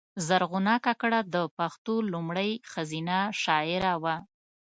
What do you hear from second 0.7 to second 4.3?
کاکړه د پښتو لومړۍ ښځینه شاعره وه.